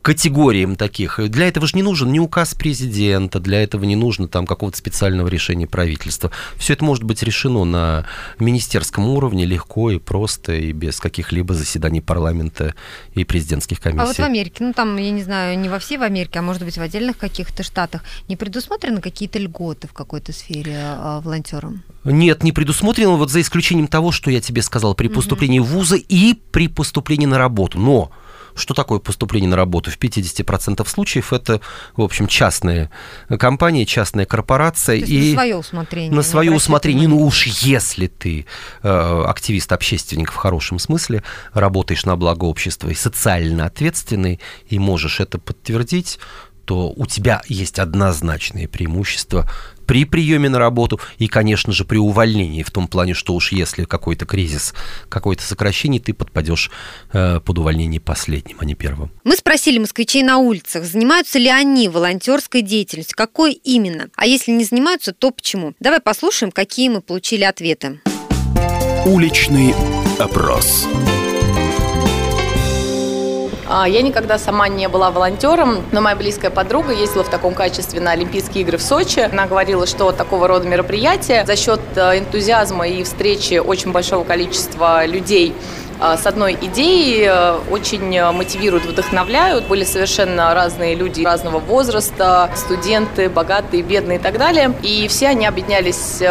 [0.05, 1.19] категориям таких.
[1.31, 5.27] Для этого же не нужен ни указ президента, для этого не нужно там какого-то специального
[5.27, 6.29] решения правительства.
[6.57, 8.05] Все это может быть решено на
[8.37, 12.75] министерском уровне легко и просто, и без каких-либо заседаний парламента
[13.15, 14.03] и президентских комиссий.
[14.03, 16.43] А вот в Америке, ну там, я не знаю, не во всей в Америке, а
[16.43, 21.81] может быть в отдельных каких-то штатах, не предусмотрены какие-то льготы в какой-то сфере а, волонтерам?
[22.03, 25.63] Нет, не предусмотрено, вот за исключением того, что я тебе сказал, при поступлении mm-hmm.
[25.63, 27.79] в вузы и при поступлении на работу.
[27.79, 28.11] Но
[28.55, 29.91] что такое поступление на работу?
[29.91, 31.61] В 50% случаев это,
[31.95, 32.89] в общем, частная
[33.39, 34.95] компания, частная корпорация.
[34.95, 36.11] И на свое усмотрение.
[36.11, 37.07] На свое усмотрение.
[37.07, 38.45] Ну уж если ты
[38.81, 45.37] э, активист-общественник в хорошем смысле, работаешь на благо общества и социально ответственный, и можешь это
[45.37, 46.19] подтвердить,
[46.65, 49.49] то у тебя есть однозначные преимущества
[49.85, 53.85] при приеме на работу и, конечно же, при увольнении, в том плане, что уж если
[53.85, 54.73] какой-то кризис,
[55.09, 56.71] какое-то сокращение, ты подпадешь
[57.13, 59.11] э, под увольнение последним, а не первым.
[59.23, 64.63] Мы спросили москвичей на улицах, занимаются ли они волонтерской деятельностью, какой именно, а если не
[64.63, 65.73] занимаются, то почему.
[65.79, 68.01] Давай послушаем, какие мы получили ответы.
[69.05, 69.73] Уличный
[70.19, 70.87] опрос.
[73.67, 77.99] А, я никогда сама не была волонтером, но моя близкая подруга ездила в таком качестве
[77.99, 79.19] на Олимпийские игры в Сочи.
[79.19, 85.05] Она говорила, что такого рода мероприятия за счет э, энтузиазма и встречи очень большого количества
[85.07, 85.55] людей
[85.99, 89.67] э, с одной идеей э, очень мотивируют, вдохновляют.
[89.67, 94.73] Были совершенно разные люди разного возраста, студенты, богатые, бедные и так далее.
[94.83, 96.21] И все они объединялись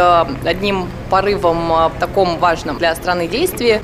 [0.45, 3.81] одним порывом таком важном для страны действия.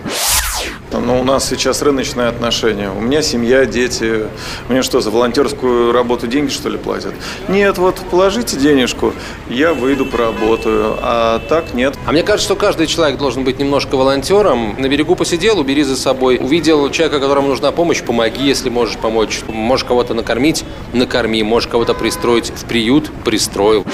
[1.00, 2.92] Но у нас сейчас рыночные отношения.
[2.92, 4.26] У меня семья, дети.
[4.70, 7.14] Мне что, за волонтерскую работу деньги, что ли, платят?
[7.48, 9.14] Нет, вот положите денежку,
[9.50, 10.98] я выйду, поработаю.
[11.02, 11.96] А так нет.
[12.06, 14.76] А мне кажется, что каждый человек должен быть немножко волонтером.
[14.80, 16.38] На берегу посидел, убери за собой.
[16.42, 19.42] Увидел человека, которому нужна помощь, помоги, если можешь помочь.
[19.48, 21.44] Можешь кого-то накормить, накорми.
[21.44, 23.86] Можешь кого-то пристроить в приют, пристроил.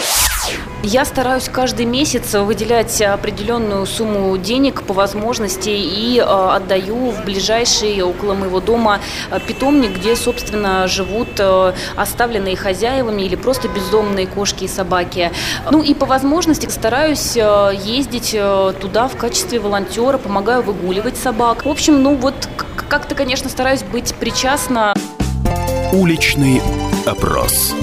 [0.84, 8.02] Я стараюсь каждый месяц выделять определенную сумму денег по возможности и э, отдаю в ближайший
[8.04, 9.00] около моего дома
[9.32, 15.32] э, питомник, где, собственно, живут э, оставленные хозяевами или просто бездомные кошки и собаки.
[15.70, 18.38] Ну и по возможности стараюсь ездить
[18.80, 21.66] туда в качестве волонтера, помогаю выгуливать собак.
[21.66, 22.36] В общем, ну вот
[22.88, 24.94] как-то, конечно, стараюсь быть причастна.
[25.92, 26.62] Уличный
[27.06, 27.74] опрос.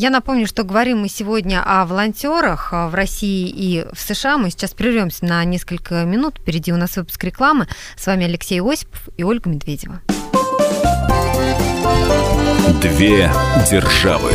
[0.00, 4.38] Я напомню, что говорим мы сегодня о волонтерах в России и в США.
[4.38, 6.38] Мы сейчас прервемся на несколько минут.
[6.38, 7.68] Впереди у нас выпуск рекламы.
[7.98, 10.00] С вами Алексей Осипов и Ольга Медведева.
[12.80, 13.30] Две
[13.70, 14.30] державы.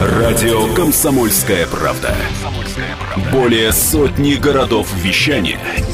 [0.00, 2.16] Радио Комсомольская правда".
[3.30, 5.58] Более сотни городов вещания–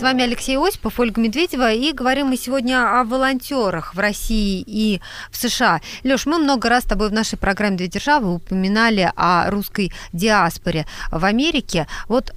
[0.00, 4.98] С вами Алексей Осипов, Ольга Медведева, и говорим мы сегодня о волонтерах в России и
[5.30, 5.82] в США.
[6.04, 10.86] Леш, мы много раз с тобой в нашей программе «Две державы» упоминали о русской диаспоре
[11.12, 11.86] в Америке.
[12.08, 12.32] Вот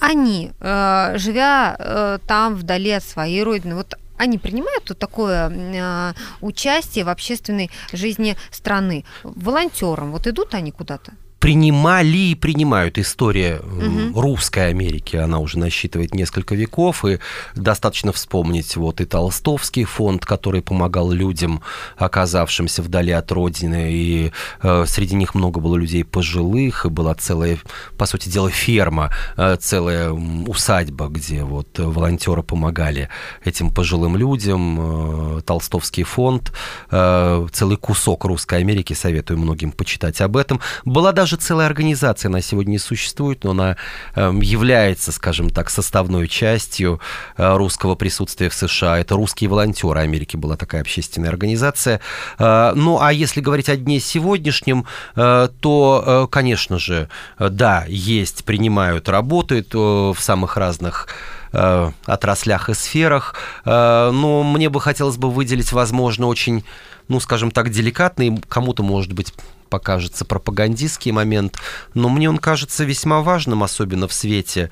[0.00, 6.12] они, э, живя э, там вдали от своей родины, вот они принимают тут такое э,
[6.42, 10.12] участие в общественной жизни страны волонтером?
[10.12, 11.14] Вот идут они куда-то?
[11.40, 14.20] Принимали и принимают история угу.
[14.20, 15.16] русской Америки.
[15.16, 17.18] Она уже насчитывает несколько веков, и
[17.54, 21.62] достаточно вспомнить вот и Толстовский фонд, который помогал людям,
[21.96, 24.32] оказавшимся вдали от родины, и
[24.62, 27.58] э, среди них много было людей пожилых, и была целая,
[27.96, 33.08] по сути дела, ферма, э, целая усадьба, где вот волонтеры помогали
[33.44, 35.38] этим пожилым людям.
[35.38, 36.52] Э, Толстовский фонд,
[36.90, 40.60] э, целый кусок русской Америки, советую многим почитать об этом.
[40.84, 43.76] Была даже даже целая организация, она сегодня не существует, но она
[44.14, 47.00] эм, является, скажем так, составной частью
[47.36, 48.98] э, русского присутствия в США.
[48.98, 52.00] Это русские волонтеры Америки была такая общественная организация.
[52.38, 59.10] Э, ну, а если говорить о дне сегодняшнем, э, то, конечно же, да, есть, принимают,
[59.10, 61.08] работают в самых разных
[61.50, 63.34] отраслях и сферах.
[63.64, 66.62] Но мне бы хотелось бы выделить, возможно, очень,
[67.08, 69.32] ну, скажем так, деликатный, кому-то, может быть,
[69.68, 71.58] покажется пропагандистский момент,
[71.94, 74.70] но мне он кажется весьма важным, особенно в свете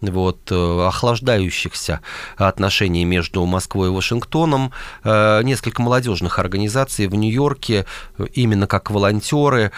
[0.00, 2.00] вот, э, охлаждающихся
[2.36, 4.72] отношений между Москвой и Вашингтоном.
[5.04, 7.86] Э, несколько молодежных организаций в Нью-Йорке,
[8.18, 9.72] э, именно как волонтеры,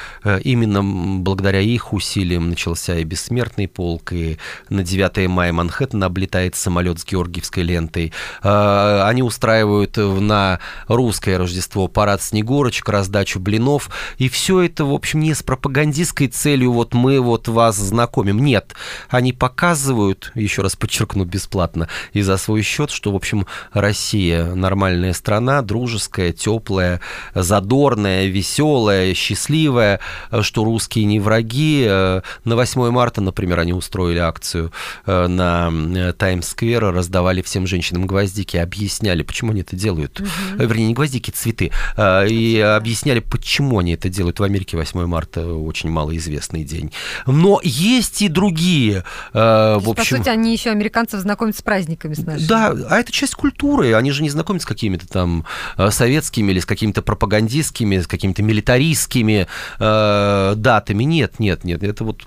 [0.45, 0.83] именно
[1.21, 7.05] благодаря их усилиям начался и бессмертный полк, и на 9 мая Манхэттен облетает самолет с
[7.05, 8.13] георгиевской лентой.
[8.43, 15.35] Они устраивают на русское Рождество парад снегурочек, раздачу блинов, и все это, в общем, не
[15.35, 18.39] с пропагандистской целью, вот мы вот вас знакомим.
[18.39, 18.75] Нет,
[19.09, 24.55] они показывают, делают, еще раз подчеркну, бесплатно и за свой счет, что, в общем, Россия
[24.55, 27.01] нормальная страна, дружеская, теплая,
[27.35, 30.01] задорная, веселая, счастливая,
[30.43, 31.85] что русские не враги.
[31.87, 34.73] На 8 марта, например, они устроили акцию
[35.07, 40.21] э, на Таймс-сквер, раздавали всем женщинам гвоздики, объясняли, почему они это делают.
[40.21, 40.29] Угу.
[40.59, 41.71] Вернее, не гвоздики, цветы.
[41.97, 44.41] Э, и объясняли, почему они это делают.
[44.41, 46.93] В Америке 8 марта очень малоизвестный день.
[47.27, 50.00] Но есть и другие, в общем, общем...
[50.01, 52.47] По сути, они еще американцев знакомят с праздниками с нашими.
[52.47, 53.95] Да, а это часть культуры.
[53.95, 55.45] Они же не знакомятся с какими-то там
[55.77, 59.47] э, советскими или с какими-то пропагандистскими, с какими-то милитаристскими
[59.79, 61.05] э, датами.
[61.05, 61.83] Нет, нет, нет.
[61.83, 62.27] Это вот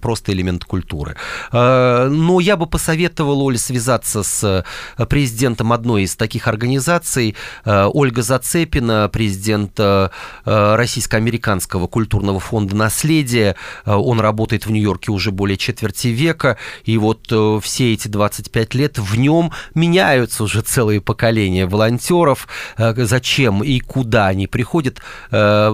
[0.00, 1.16] просто элемент культуры.
[1.52, 4.64] Э, но я бы посоветовал Оле связаться с
[4.98, 7.36] э, президентом одной из таких организаций.
[7.64, 10.08] Э, Ольга Зацепина, президент э,
[10.44, 13.56] Российско-американского культурного фонда «Наследие».
[13.84, 16.56] Он работает в Нью-Йорке уже более четверти века.
[16.84, 22.46] И Вот э, все эти 25 лет в нем меняются уже целые поколения волонтеров.
[22.78, 24.98] Э, зачем и куда они приходят,
[25.32, 25.70] э,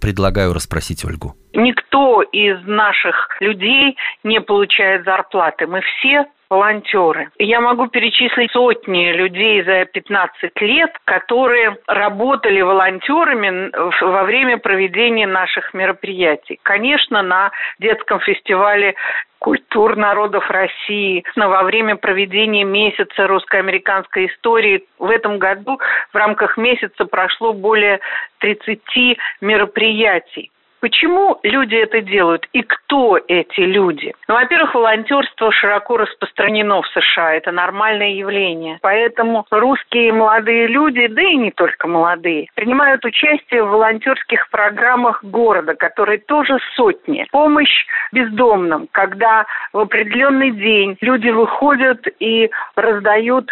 [0.00, 1.34] предлагаю расспросить Ольгу.
[1.54, 5.66] Никто из наших людей не получает зарплаты.
[5.66, 7.30] Мы все волонтеры.
[7.38, 13.70] Я могу перечислить сотни людей за 15 лет, которые работали волонтерами
[14.02, 16.58] во время проведения наших мероприятий.
[16.62, 18.94] Конечно, на детском фестивале
[19.38, 24.84] культур народов России во время проведения месяца русско-американской истории.
[24.98, 25.78] В этом году
[26.12, 28.00] в рамках месяца прошло более
[28.38, 28.80] 30
[29.40, 30.50] мероприятий.
[30.80, 34.14] Почему люди это делают и кто эти люди?
[34.28, 38.78] Ну, во-первых, волонтерство широко распространено в США, это нормальное явление.
[38.82, 45.74] Поэтому русские молодые люди, да и не только молодые, принимают участие в волонтерских программах города,
[45.74, 47.26] которые тоже сотни.
[47.30, 53.50] Помощь бездомным, когда в определенный день люди выходят и раздают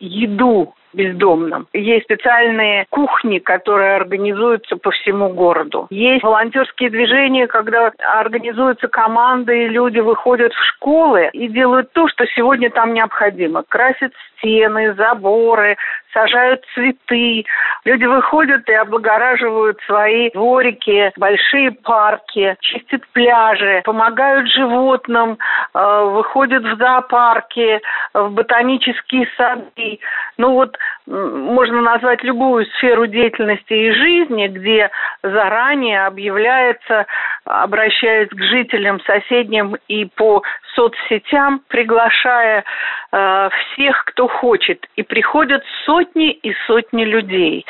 [0.00, 1.66] еду бездомным.
[1.72, 5.86] Есть специальные кухни, которые организуются по всему городу.
[5.90, 12.26] Есть волонтерские движения, когда организуются команды, и люди выходят в школы и делают то, что
[12.26, 13.62] сегодня там необходимо.
[13.68, 15.76] Красят стены, заборы,
[16.12, 17.44] сажают цветы.
[17.84, 25.38] Люди выходят и облагораживают свои дворики, большие парки, чистят пляжи, помогают животным,
[25.74, 27.80] э, выходят в зоопарки,
[28.14, 29.98] в ботанические сады.
[30.36, 30.76] Ну вот
[31.06, 34.90] можно назвать любую сферу деятельности и жизни, где
[35.22, 37.06] заранее объявляется,
[37.44, 40.42] обращаясь к жителям соседним и по
[40.74, 42.64] соцсетям, приглашая
[43.12, 44.86] э, всех, кто хочет.
[44.96, 47.66] И приходят сотни и сотни людей.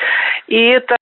[0.47, 0.95] И это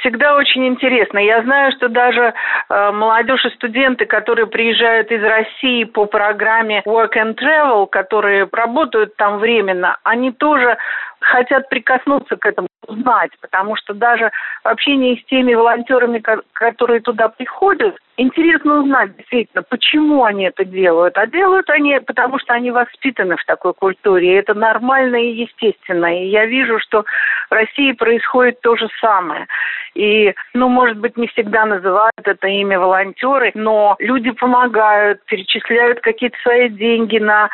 [0.00, 1.18] всегда очень интересно.
[1.18, 2.32] Я знаю, что даже
[2.68, 9.16] э, молодежь и студенты, которые приезжают из России по программе Work and Travel, которые работают
[9.16, 10.78] там временно, они тоже
[11.20, 14.30] хотят прикоснуться к этому, узнать, потому что даже
[14.64, 16.22] в общении с теми волонтерами,
[16.52, 21.16] которые туда приходят, интересно узнать действительно, почему они это делают.
[21.18, 24.32] А делают они, потому что они воспитаны в такой культуре.
[24.32, 26.06] И это нормально и естественно.
[26.18, 27.04] И я вижу, что
[27.50, 29.46] в России происходит то же самое.
[29.94, 36.36] И, ну, может быть, не всегда называют это имя волонтеры, но люди помогают, перечисляют какие-то
[36.42, 37.48] свои деньги на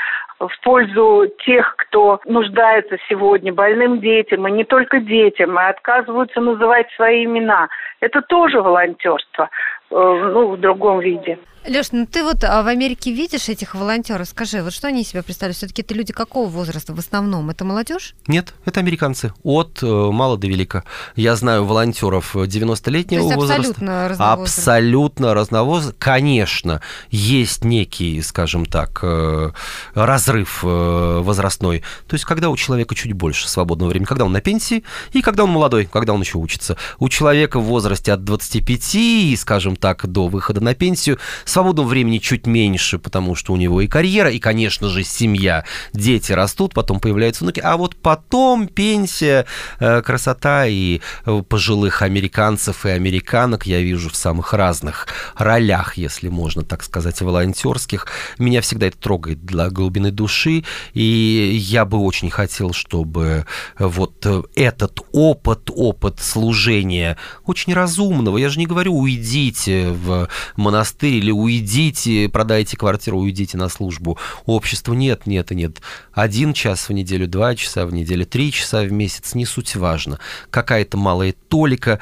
[0.48, 6.90] в пользу тех, кто нуждается сегодня, больным детям, и не только детям, и отказываются называть
[6.92, 7.68] свои имена.
[8.00, 9.50] Это тоже волонтерство.
[9.92, 11.38] Э, ну, в другом виде.
[11.64, 14.26] Леш, ну ты вот а, в Америке видишь этих волонтеров?
[14.26, 15.56] Скажи, вот что они себя представляют?
[15.56, 17.50] Все-таки это люди какого возраста в основном?
[17.50, 18.14] Это молодежь?
[18.26, 19.32] Нет, это американцы.
[19.44, 20.82] От э, мала до велика.
[21.14, 23.54] Я знаю волонтеров 90-летнего возраста.
[23.54, 24.58] Абсолютно разновозраст.
[24.58, 25.96] Абсолютно разновозраст.
[26.00, 29.50] Конечно, есть некий, скажем так, э,
[29.94, 31.84] разрыв возрастной.
[32.08, 34.82] То есть, когда у человека чуть больше свободного времени, когда он на пенсии
[35.12, 36.76] и когда он молодой, когда он еще учится.
[36.98, 42.46] У человека в возрасте от 25, скажем так, до выхода на пенсию Свободного времени чуть
[42.46, 45.64] меньше, потому что у него и карьера, и, конечно же, семья.
[45.92, 47.58] Дети растут, потом появляются внуки.
[47.58, 49.44] А вот потом пенсия,
[49.80, 56.28] э, красота и э, пожилых американцев и американок я вижу в самых разных ролях, если
[56.28, 58.06] можно так сказать, волонтерских.
[58.38, 60.62] Меня всегда это трогает для глубины души,
[60.94, 63.46] и я бы очень хотел, чтобы
[63.80, 64.24] вот
[64.54, 67.16] этот опыт, опыт служения
[67.46, 73.68] очень разумного, я же не говорю, уйдите в монастырь или уйдите, продайте квартиру, уйдите на
[73.68, 74.18] службу.
[74.46, 75.80] Общество нет, нет и нет.
[76.12, 80.18] Один час в неделю, два часа в неделю, три часа в месяц, не суть важно.
[80.50, 82.00] Какая-то малая толика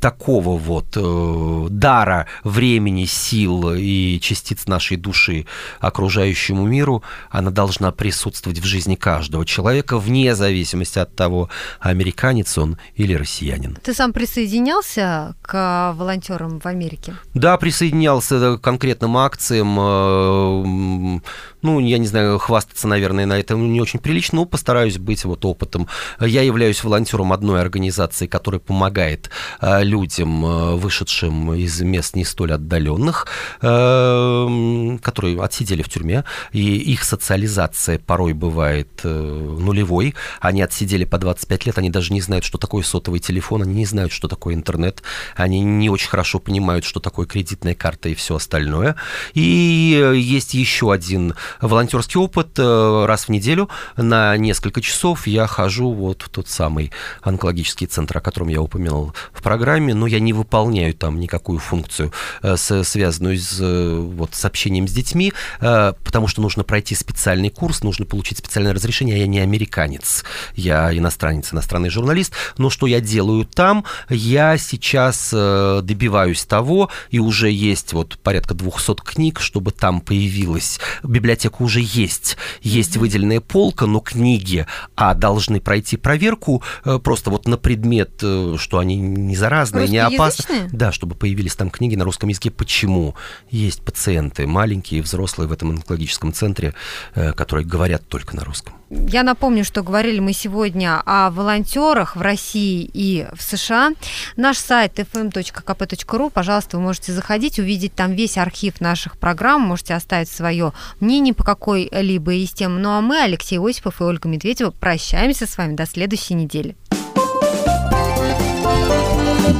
[0.00, 5.46] такого вот э, дара времени, сил и частиц нашей души
[5.80, 11.48] окружающему миру, она должна присутствовать в жизни каждого человека, вне зависимости от того,
[11.80, 13.76] американец он или россиянин.
[13.82, 16.91] Ты сам присоединялся к волонтерам в Америке?
[17.34, 21.20] Да, присоединялся к конкретным акциям, э,
[21.62, 25.44] ну, я не знаю, хвастаться, наверное, на это не очень прилично, но постараюсь быть вот
[25.44, 25.88] опытом.
[26.20, 32.52] Я являюсь волонтером одной организации, которая помогает э, людям, э, вышедшим из мест не столь
[32.52, 33.26] отдаленных,
[33.60, 40.14] которые отсидели в тюрьме, и их социализация порой бывает нулевой.
[40.40, 43.86] Они отсидели по 25 лет, они даже не знают, что такое сотовый телефон, они не
[43.86, 45.02] знают, что такое интернет,
[45.36, 48.96] они не очень хорошо понимают что такое кредитная карта и все остальное.
[49.32, 52.58] И есть еще один волонтерский опыт.
[52.58, 56.92] Раз в неделю на несколько часов я хожу вот в тот самый
[57.22, 62.12] онкологический центр, о котором я упомянул в программе, но я не выполняю там никакую функцию,
[62.42, 68.38] связанную с, вот, с общением с детьми, потому что нужно пройти специальный курс, нужно получить
[68.38, 70.24] специальное разрешение, я не американец,
[70.54, 72.32] я иностранец, иностранный журналист.
[72.58, 73.84] Но что я делаю там?
[74.08, 80.80] Я сейчас э, добиваюсь того, и уже есть вот порядка 200 книг, чтобы там появилась.
[81.02, 82.36] Библиотека уже есть.
[82.60, 84.66] Есть выделенная полка, но книги,
[84.96, 89.98] а должны пройти проверку э, просто вот на предмет, э, что они не заразные, не
[89.98, 90.68] опасны.
[90.72, 92.50] Да, чтобы появились там книги на русском языке.
[92.50, 93.14] Почему?
[93.50, 96.74] Есть пациенты, маленькие, взрослые в этом онкологическом центре,
[97.14, 98.74] которые говорят только на русском.
[98.92, 103.92] Я напомню, что говорили мы сегодня о волонтерах в России и в США.
[104.36, 110.28] Наш сайт fm.kp.ru, пожалуйста, вы можете заходить, увидеть там весь архив наших программ, можете оставить
[110.28, 112.80] свое мнение по какой-либо из тем.
[112.80, 116.76] Ну а мы, Алексей Осипов и Ольга Медведева, прощаемся с вами до следующей недели.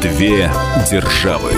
[0.03, 0.51] Две
[0.91, 1.53] державы.